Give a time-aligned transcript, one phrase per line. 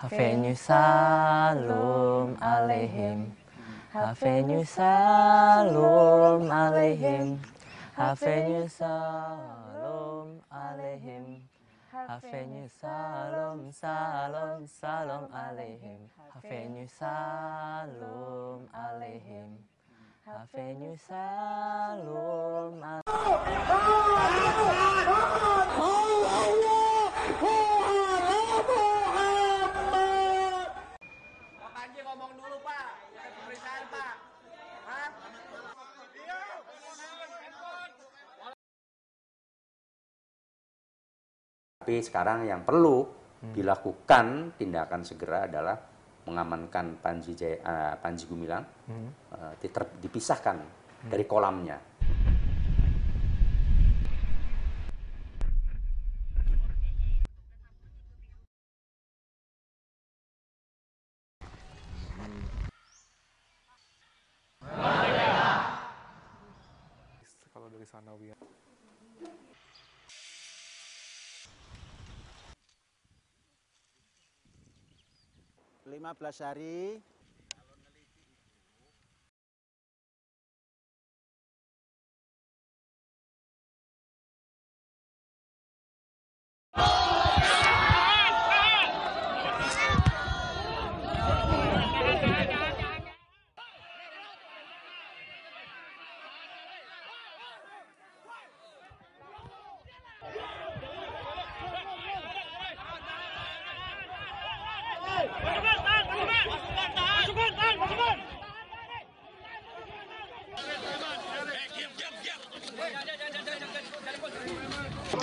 [0.00, 3.36] Hafenyu salam alaihim
[3.92, 7.36] Hafenyu salam alaihim
[7.92, 11.44] Hafenyu salam alaihim
[11.92, 19.60] Hafenyu salam salam salam alaihim Hafenyu salam alaihim
[20.24, 23.00] Hafenyu salam alaihim
[31.60, 32.86] Pak Panji ngomong dulu Pak,
[33.16, 34.14] ada pemeriksaan Pak.
[34.86, 35.08] Hah?
[41.80, 43.08] Tapi sekarang yang perlu
[43.56, 45.80] dilakukan tindakan segera adalah
[46.28, 48.60] mengamankan Panji Jaya, eh, Panji Gumilang,
[49.32, 50.60] eh, diter- dipisahkan
[51.08, 51.80] dari kolamnya.
[76.14, 77.02] 15 hari.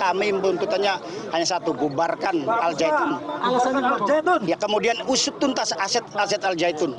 [0.08, 0.94] Kami tuntutannya
[1.36, 3.10] hanya satu bubarkan Al Zaitun.
[3.44, 4.40] Alasannya Al Zaitun.
[4.48, 6.96] Ya kemudian usut tuntas aset aset Al Zaitun.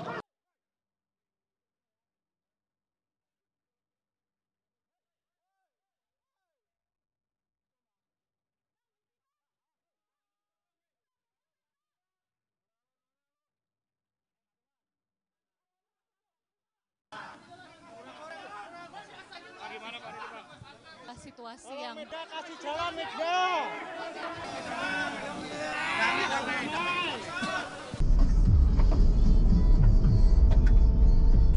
[21.50, 23.42] Situasi yang kasih jalan Megda.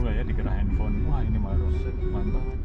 [0.00, 0.97] Juga ya dikira handphone.
[1.12, 1.76] Wah ini malu.
[2.08, 2.61] Mantap.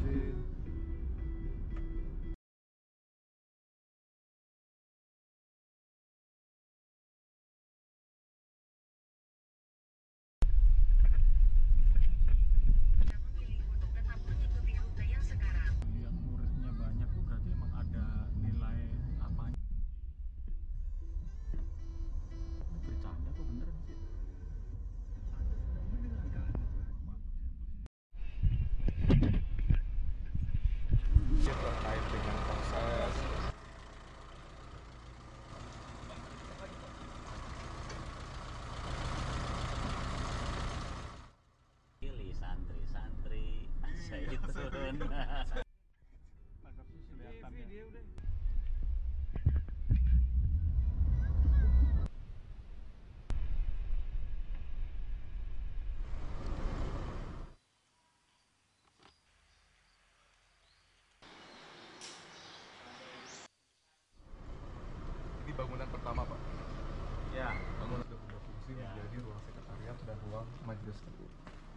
[70.05, 71.27] Dan ruang majelis tinggi.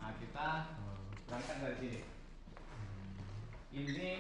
[0.03, 0.49] Nah kita
[1.31, 2.03] berangkat dari sini.
[3.71, 4.11] Ini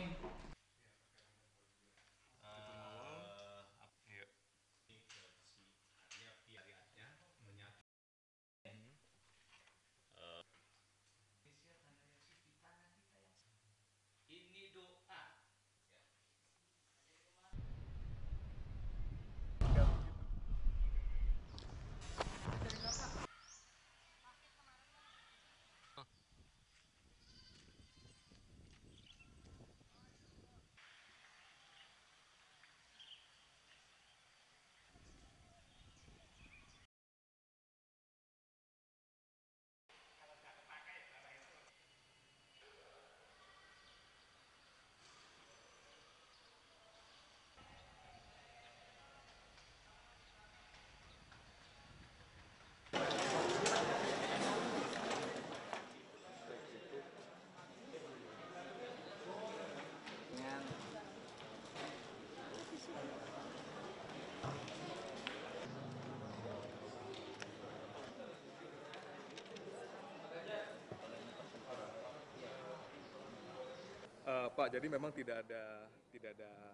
[74.50, 76.69] Pak, jadi memang tidak ada tidak ada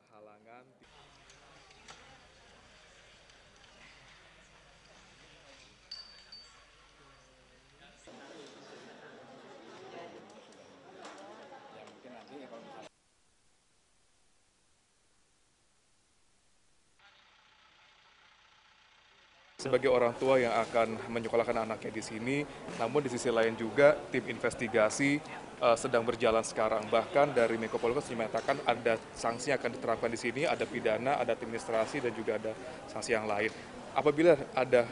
[19.67, 22.37] sebagai orang tua yang akan menyekolahkan anaknya di sini,
[22.79, 25.19] namun di sisi lain juga tim investigasi
[25.61, 26.87] eh, sedang berjalan sekarang.
[26.87, 31.35] Bahkan dari Menko Polhukam menyatakan ada sanksi yang akan diterapkan di sini, ada pidana, ada
[31.35, 32.55] administrasi dan juga ada
[32.87, 33.51] sanksi yang lain.
[33.93, 34.87] Apabila ada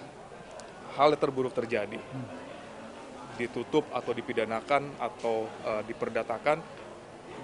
[0.99, 2.00] hal yang terburuk terjadi,
[3.35, 6.59] ditutup atau dipidanakan atau eh, diperdatakan,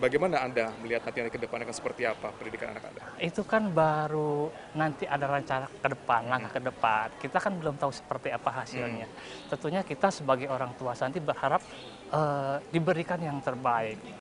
[0.00, 3.02] bagaimana Anda melihat nanti ke depan akan seperti apa pendidikan anak Anda?
[3.20, 7.06] Itu kan baru nanti ada rencana ke depan, langkah ke depan.
[7.20, 9.06] Kita kan belum tahu seperti apa hasilnya.
[9.52, 11.60] Tentunya kita sebagai orang tua nanti berharap
[12.10, 14.20] eh, diberikan yang terbaik.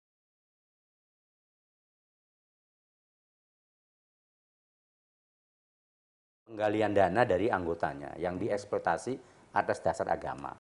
[6.50, 9.13] Penggalian dana dari anggotanya yang dieksploitasi
[9.53, 10.51] atas dasar agama.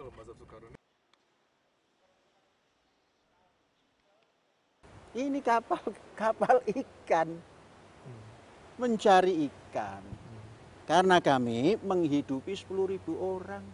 [0.00, 0.78] Ini
[5.10, 5.84] Ini kapal
[6.16, 7.28] kapal ikan.
[8.80, 10.02] Mencari ikan.
[10.88, 13.64] Karena kami menghidupi 10.000 orang.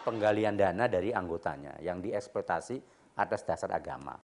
[0.00, 2.80] Penggalian dana dari anggotanya yang dieksploitasi
[3.18, 4.16] atas dasar agama.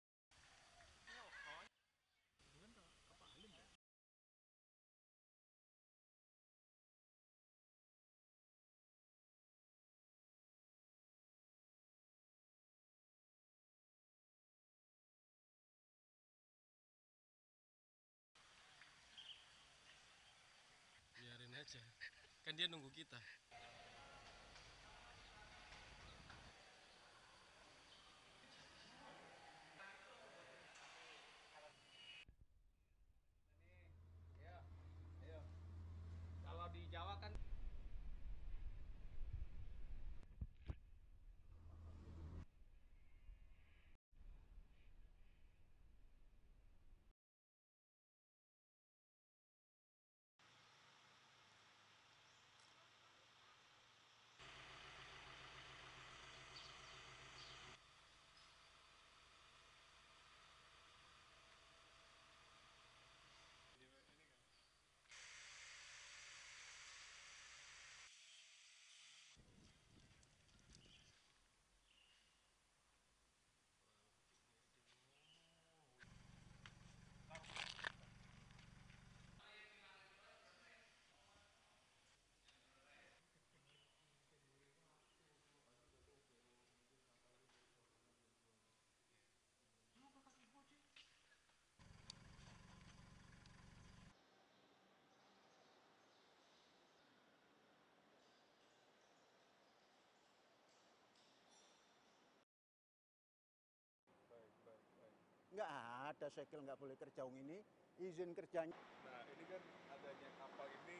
[106.04, 107.64] Ada segel nggak boleh kerja Wong ini.
[107.96, 109.62] Izin kerjanya Nah, ini kan
[109.94, 110.98] adanya kapal ini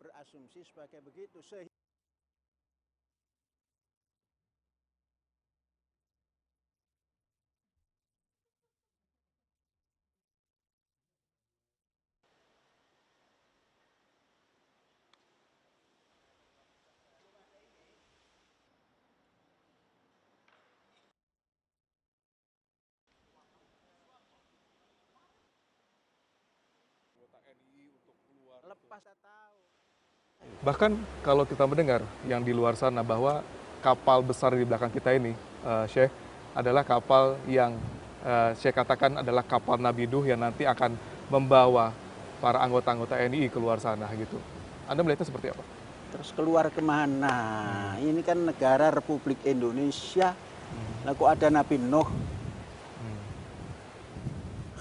[0.00, 1.42] berasumsi sebagai begitu.
[1.44, 1.69] Sehingga
[30.60, 30.92] Bahkan
[31.24, 33.40] kalau kita mendengar yang di luar sana bahwa
[33.80, 35.32] kapal besar di belakang kita ini,
[35.64, 36.12] eh, Syekh,
[36.52, 37.80] adalah kapal yang
[38.20, 40.92] eh, Syekh katakan adalah kapal Nabi Nuh yang nanti akan
[41.32, 41.96] membawa
[42.44, 44.36] para anggota-anggota NII keluar sana gitu.
[44.84, 45.64] Anda melihatnya seperti apa?
[46.12, 47.96] Terus keluar ke mana?
[47.96, 50.36] Ini kan negara Republik Indonesia.
[51.08, 52.08] Lah kok ada Nabi Nuh?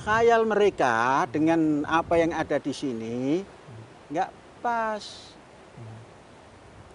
[0.04, 3.40] Khayal mereka dengan apa yang ada di sini
[4.10, 5.39] nggak pas.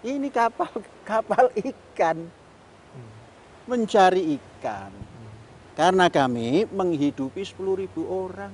[0.05, 0.69] Ini kapal
[1.01, 2.29] kapal ikan.
[3.65, 4.93] mencari ikan.
[5.73, 8.53] Karena kami menghidupi 10.000 orang.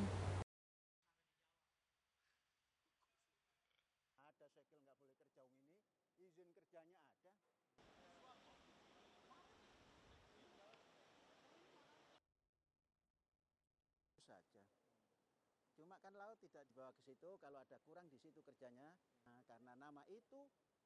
[15.75, 18.95] Cuma kan laut tidak dibawa ke situ, kalau ada kurang di situ kerjanya.
[19.29, 20.41] Nah, karena nama itu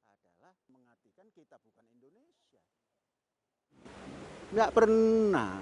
[0.08, 2.62] adalah mengartikan kita bukan Indonesia.
[4.54, 5.54] Nggak pernah.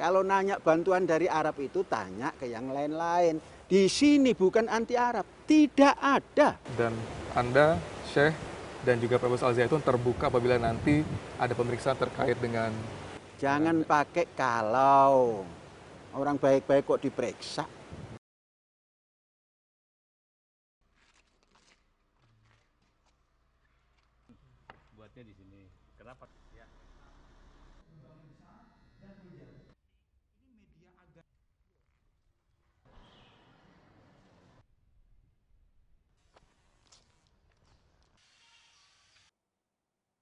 [0.00, 3.36] Kalau nanya bantuan dari Arab itu tanya ke yang lain-lain.
[3.68, 6.56] Di sini bukan anti Arab, tidak ada.
[6.74, 6.96] Dan
[7.36, 7.76] Anda,
[8.08, 8.32] Syekh,
[8.82, 11.04] dan juga Profesor Al Zaitun terbuka apabila nanti
[11.36, 12.72] ada pemeriksaan terkait dengan
[13.40, 15.44] Jangan pakai kalau.
[16.12, 17.64] Orang baik-baik kok diperiksa.
[24.92, 25.72] Buatnya di sini.
[25.96, 26.28] Kenapa?
[26.52, 26.68] Ya.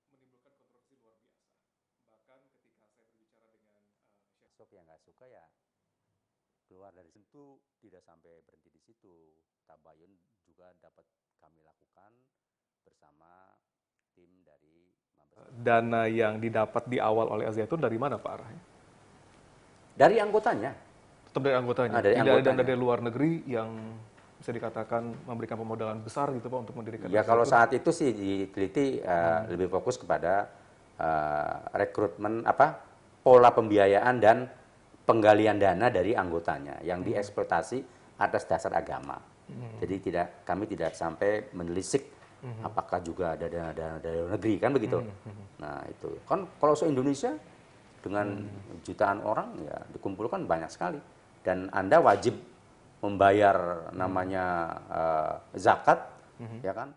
[0.09, 1.55] menimbulkan kontroversi luar biasa.
[2.13, 3.83] Bahkan ketika saya berbicara dengan
[4.59, 5.47] uh, Besok yang nggak suka ya
[6.67, 9.39] keluar dari situ tidak sampai berhenti di situ.
[9.71, 10.11] Tabayun
[10.43, 11.07] juga dapat
[11.39, 12.11] kami lakukan
[12.83, 13.55] bersama
[14.19, 15.63] tim dari Mabes.
[15.63, 18.51] dana yang didapat di awal oleh Al Zaitun dari mana Pak Arah?
[19.95, 20.75] Dari anggotanya.
[21.31, 21.95] Tetap dari anggotanya.
[21.95, 22.67] Ah, dari Tidak ada dana anggotanya.
[22.67, 23.71] dari luar negeri yang
[24.43, 28.11] bisa dikatakan memberikan pemodalan besar gitu Pak untuk mendirikan Ya Al kalau saat itu sih
[28.11, 30.51] diteliti eh, lebih fokus kepada
[30.99, 32.88] eh, rekrutmen apa
[33.29, 34.49] pola pembiayaan dan
[35.05, 37.85] penggalian dana dari anggotanya yang dieksploitasi
[38.17, 39.21] atas dasar agama.
[39.85, 42.09] Jadi tidak kami tidak sampai menelisik
[42.65, 44.99] apakah juga ada dana-dana dari luar negeri kan begitu.
[45.61, 46.09] Nah itu.
[46.25, 47.37] Kan kalau se Indonesia
[48.01, 48.49] dengan
[48.81, 51.01] jutaan orang ya dikumpulkan banyak sekali.
[51.45, 52.37] Dan anda wajib
[53.05, 54.45] membayar namanya
[54.89, 56.01] eh, zakat
[56.65, 56.97] ya kan.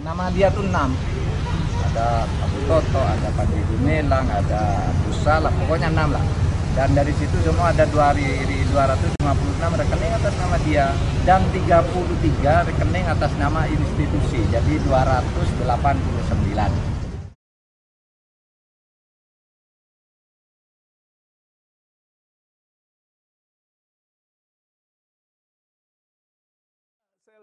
[0.00, 0.96] Nama dia tuh enam.
[1.92, 6.24] Ada Abu Toto, ada Panji Gumilang, ada Busa lah, pokoknya enam lah.
[6.72, 8.72] Dan dari situ semua ada 256
[9.60, 10.96] rekening atas nama dia
[11.28, 14.40] dan 33 rekening atas nama institusi.
[14.48, 16.91] Jadi 289.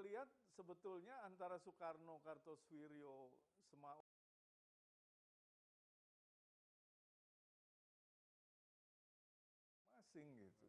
[0.04, 3.32] Lihat sebetulnya antara Soekarno, Kartosuwiryo,
[3.70, 4.02] Semau
[10.20, 10.68] masing gitu.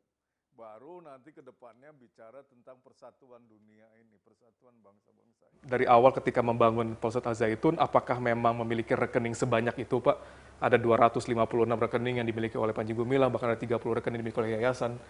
[0.52, 5.49] Baru nanti ke depannya bicara tentang persatuan dunia ini, persatuan bangsa-bangsa.
[5.64, 10.20] Dari awal ketika membangun Polsek Al Zaitun, apakah memang memiliki rekening sebanyak itu Pak?
[10.60, 11.32] Ada 256
[11.80, 15.00] rekening yang dimiliki oleh Panji Gumilang, bahkan ada 30 rekening dimiliki oleh yayasan.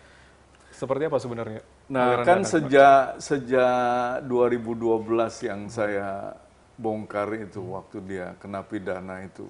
[0.81, 1.61] Seperti apa sebenarnya?
[1.93, 5.05] Nah, kan sejak sejak 2012
[5.45, 6.33] yang saya
[6.81, 9.45] bongkar itu waktu dia kena pidana itu.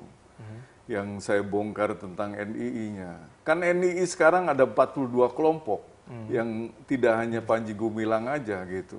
[0.91, 3.23] Yang saya bongkar tentang NII-nya.
[3.47, 5.87] Kan NII sekarang ada 42 kelompok
[6.27, 8.99] yang tidak hanya Panji Gumilang aja gitu.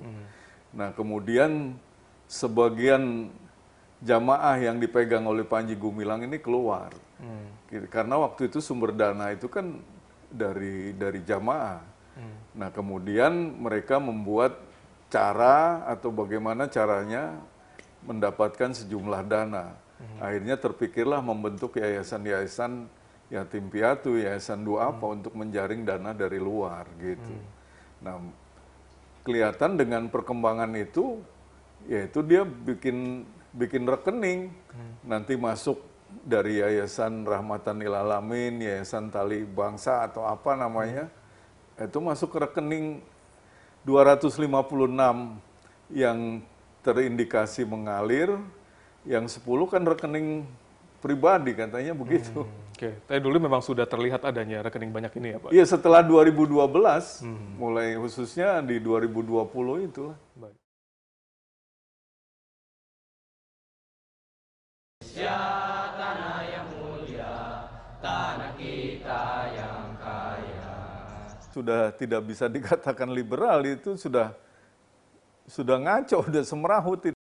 [0.72, 1.76] Nah, kemudian
[2.32, 3.28] sebagian
[4.00, 6.96] jamaah yang dipegang oleh Panji Gumilang ini keluar.
[7.68, 7.84] Gitu.
[7.92, 9.76] Karena waktu itu sumber dana itu kan
[10.32, 11.91] dari dari jamaah.
[12.52, 14.60] Nah, kemudian mereka membuat
[15.08, 17.36] cara atau bagaimana caranya
[18.04, 19.76] mendapatkan sejumlah dana.
[20.18, 22.90] Akhirnya terpikirlah membentuk yayasan-yayasan
[23.30, 27.32] yatim piatu, yayasan dua apa untuk menjaring dana dari luar gitu.
[28.02, 28.18] Nah,
[29.22, 31.22] kelihatan dengan perkembangan itu,
[31.86, 34.50] yaitu dia bikin bikin rekening,
[35.06, 35.78] nanti masuk
[36.24, 41.08] dari Yayasan Rahmatan Lil Alamin, Yayasan Tali Bangsa atau apa namanya,
[41.78, 43.00] itu masuk ke rekening
[43.84, 44.48] 256
[45.92, 46.18] yang
[46.82, 48.38] terindikasi mengalir
[49.02, 50.46] yang 10 kan rekening
[51.02, 52.46] pribadi katanya begitu.
[52.72, 55.50] Oke, tapi dulu memang sudah terlihat adanya rekening banyak ini ya Pak?
[55.54, 57.22] Iya setelah 2012,
[57.58, 60.18] mulai khususnya di 2020 itulah.
[60.34, 60.62] Baik.
[65.32, 65.71] tanah
[71.52, 74.32] Sudah tidak bisa dikatakan liberal itu sudah
[75.44, 77.22] sudah ngaco, sudah semrawut itu.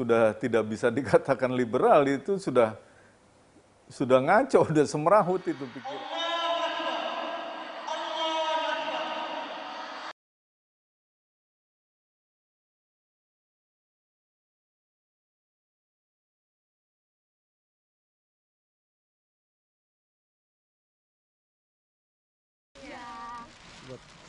[0.00, 2.72] Sudah tidak bisa dikatakan liberal itu sudah
[3.92, 6.08] sudah ngaco, sudah semrawut itu pikiran.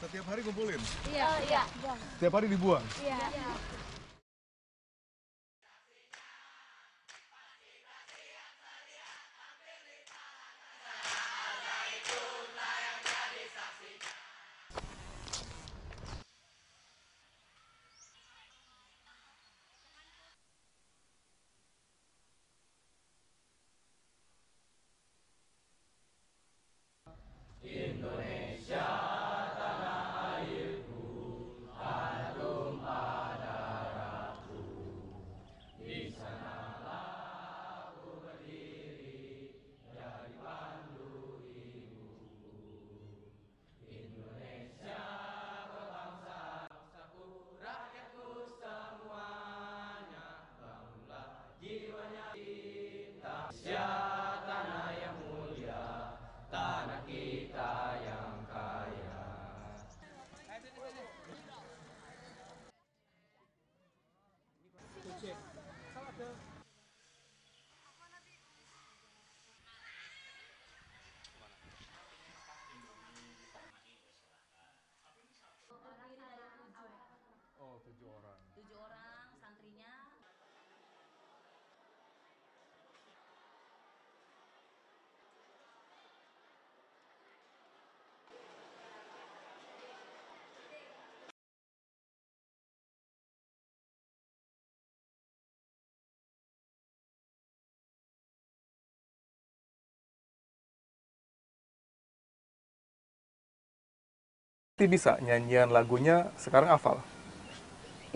[0.03, 0.81] Setiap hari kumpulin?
[1.07, 1.63] Iya, iya.
[2.19, 2.83] Setiap hari dibuang?
[2.99, 3.40] Iya.
[104.81, 106.97] Nanti bisa nyanyian lagunya sekarang hafal?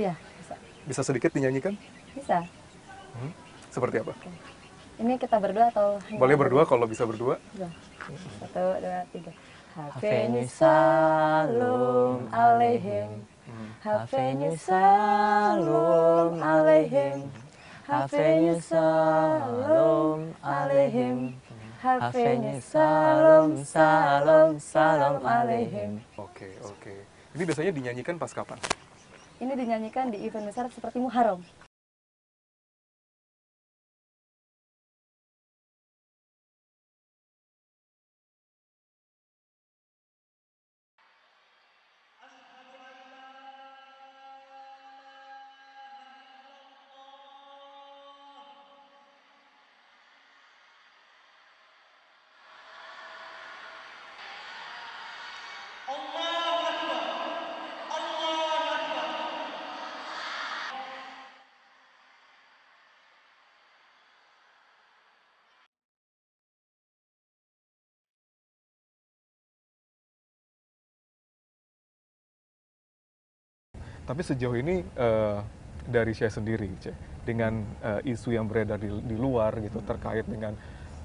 [0.02, 0.56] Iya, bisa.
[0.90, 1.78] Bisa sedikit dinyanyikan?
[2.18, 2.42] Bisa.
[3.14, 3.30] Hmm,
[3.70, 4.18] Seperti apa?
[4.98, 7.38] Ini kita berdua atau Boleh berdua kalau bisa berdua.
[7.54, 7.70] Bisa.
[8.42, 9.30] Satu, dua, tiga.
[9.78, 13.14] Hafeni salam alaihim.
[13.86, 17.30] Hafeni salam alaihim.
[17.86, 21.38] Hafeni salam alaihim.
[21.86, 26.02] Hafeni salam salam salam alaihim.
[26.18, 26.94] Oke, oke.
[27.38, 28.58] Ini biasanya dinyanyikan pas kapan?
[29.38, 31.46] Ini dinyanyikan di event besar seperti Muharram.
[74.06, 75.38] Tapi sejauh ini eh,
[75.86, 80.54] dari saya sendiri, Cek, dengan eh, isu yang beredar di, di luar gitu terkait dengan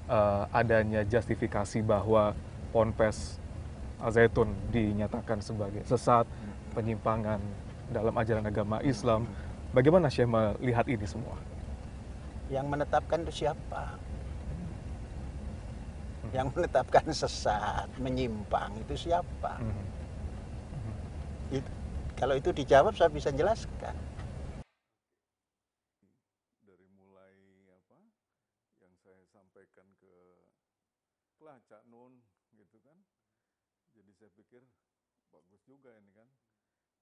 [0.05, 2.37] eh, adanya justifikasi bahwa
[2.69, 3.41] Ponpes
[4.01, 6.25] Al Zaitun dinyatakan sebagai sesat,
[6.73, 7.41] penyimpangan
[7.89, 9.25] dalam ajaran agama Islam.
[9.71, 11.37] Bagaimana Syekh melihat ini semua?
[12.51, 13.95] Yang menetapkan itu siapa?
[16.35, 19.59] Yang menetapkan sesat, menyimpang itu siapa?
[19.59, 19.90] Itu,
[22.21, 23.97] kalau itu dijawab saya bisa jelaskan.
[26.61, 27.33] Dari mulai
[27.73, 27.97] apa
[28.77, 30.13] yang saya sampaikan ke
[31.41, 32.21] lah Cak Nun
[32.53, 32.93] gitu kan.
[33.97, 34.61] Jadi saya pikir
[35.33, 36.29] bagus juga ini kan.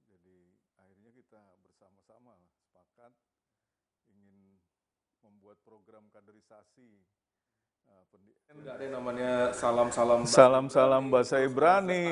[0.08, 3.12] Jadi akhirnya kita bersama-sama sepakat
[4.16, 4.56] ingin
[5.20, 7.04] membuat program kaderisasi
[7.92, 8.04] eh,
[8.56, 12.08] tidak ada namanya salam-salam salam-salam bahasa Ibrani.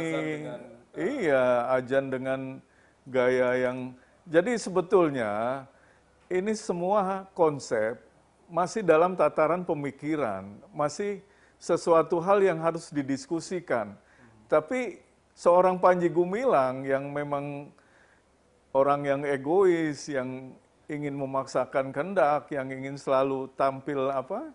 [0.92, 2.60] Eh, iya, ajan dengan
[3.08, 3.96] gaya yang
[4.28, 5.64] jadi sebetulnya
[6.28, 7.96] ini semua konsep
[8.52, 11.24] masih dalam tataran pemikiran, masih
[11.56, 13.96] sesuatu hal yang harus didiskusikan.
[14.52, 15.00] Tapi
[15.36, 17.72] seorang Panji Gumilang yang memang
[18.72, 20.52] orang yang egois, yang
[20.88, 24.52] ingin memaksakan kehendak, yang ingin selalu tampil apa?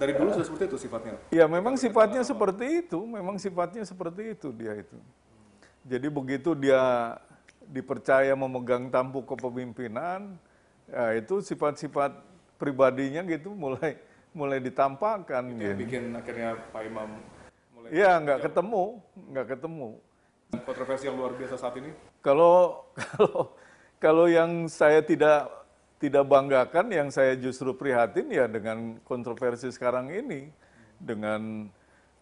[0.00, 1.14] Dari dulu sudah seperti itu sifatnya.
[1.28, 4.96] Ya memang sifatnya seperti itu, memang sifatnya seperti itu dia itu.
[5.84, 7.16] Jadi begitu dia
[7.70, 10.34] dipercaya memegang tampuk kepemimpinan,
[10.90, 12.18] ya itu sifat-sifat
[12.58, 13.96] pribadinya gitu mulai
[14.34, 15.54] mulai ditampakkan.
[15.54, 15.82] Itu yang gitu.
[15.86, 17.08] bikin akhirnya Pak Imam
[17.74, 18.84] mulai Ya nggak ketemu,
[19.30, 19.88] nggak ketemu.
[20.50, 21.94] kontroversi yang luar biasa saat ini.
[22.26, 22.82] Kalau
[23.14, 23.54] kalau
[24.02, 25.46] kalau yang saya tidak
[26.02, 30.50] tidak banggakan, yang saya justru prihatin ya dengan kontroversi sekarang ini,
[30.98, 31.70] dengan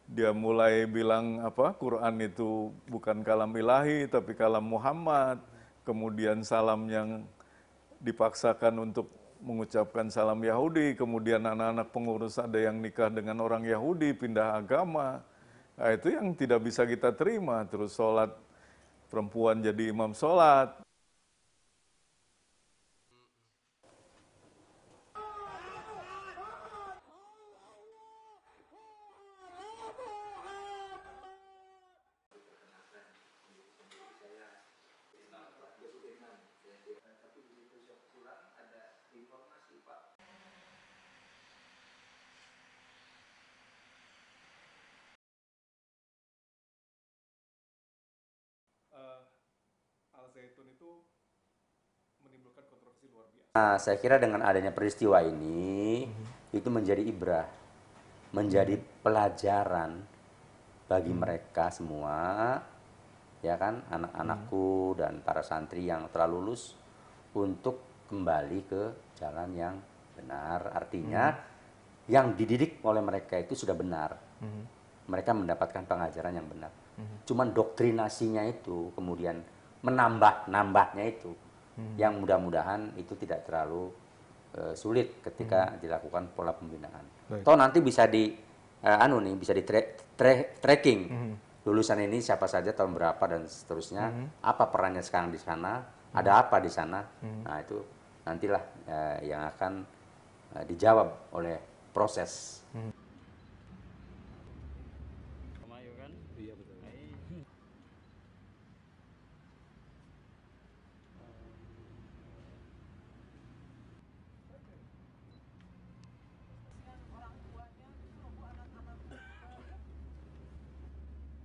[0.09, 5.37] dia mulai bilang apa Quran itu bukan kalam ilahi tapi kalam Muhammad,
[5.85, 7.29] kemudian salam yang
[8.01, 9.12] dipaksakan untuk
[9.44, 15.23] mengucapkan salam Yahudi, kemudian anak-anak pengurus ada yang nikah dengan orang Yahudi, pindah agama.
[15.79, 17.62] Nah, itu yang tidak bisa kita terima.
[17.71, 18.35] Terus sholat
[19.07, 20.88] perempuan jadi imam sholat.
[48.99, 49.21] Eh,
[50.18, 50.94] Al Zaitun itu
[52.22, 53.50] menimbulkan kontroversi luar biasa.
[53.58, 56.06] Nah, saya kira dengan adanya peristiwa ini
[56.54, 57.50] itu menjadi ibrah,
[58.30, 59.98] menjadi pelajaran
[60.86, 62.54] bagi mereka semua,
[63.42, 66.78] ya kan, anak-anakku dan para santri yang telah lulus
[67.34, 68.82] untuk kembali ke
[69.18, 69.74] jalan yang
[70.14, 70.78] benar.
[70.78, 71.34] Artinya
[72.06, 74.14] yang dididik oleh mereka itu sudah benar.
[75.10, 76.70] Mereka mendapatkan pengajaran yang benar.
[77.26, 81.32] Cuman doktrinasinya itu kemudian menambah-nambahnya itu.
[81.94, 83.94] Yang mudah-mudahan itu tidak terlalu
[84.58, 87.06] eh, sulit ketika dilakukan pola pembinaan.
[87.30, 87.46] Baik.
[87.46, 88.34] Toh nanti bisa di
[88.82, 91.00] eh, anu nih bisa di tra- tra- tracking.
[91.62, 94.08] Lulusan ini siapa saja tahun berapa dan seterusnya,
[94.40, 97.04] apa perannya sekarang di sana, ada apa di sana.
[97.44, 97.76] Nah, itu
[98.24, 99.72] nantilah eh, yang akan
[100.56, 101.60] eh, dijawab oleh
[101.92, 102.64] proses.
[105.60, 106.10] Kemayu kan?
[106.34, 106.76] Iya betul.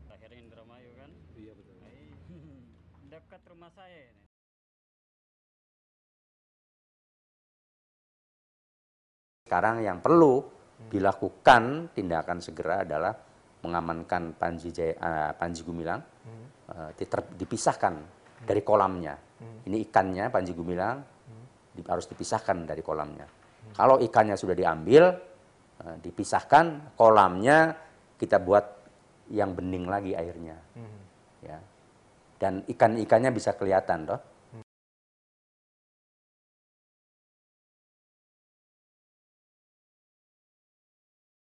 [0.10, 1.12] Akhirnya Indramayu kan?
[1.36, 1.78] Iya betul.
[3.24, 4.24] Dekat rumah saya ini.
[9.48, 10.44] Sekarang yang perlu
[10.92, 13.14] dilakukan tindakan segera adalah
[13.64, 16.02] mengamankan Panji Jaya, eh, Panji Gumilang,
[17.00, 17.94] diter- dipisahkan
[18.44, 19.16] dari kolamnya.
[19.64, 21.00] Ini ikannya Panji Gumilang
[21.72, 23.24] di- harus dipisahkan dari kolamnya.
[23.72, 25.04] Kalau ikannya sudah diambil,
[25.80, 27.72] eh, dipisahkan, kolamnya
[28.20, 28.66] kita buat
[29.32, 30.60] yang bening lagi airnya,
[31.40, 31.60] ya.
[32.44, 34.20] Dan ikan-ikannya bisa kelihatan, toh.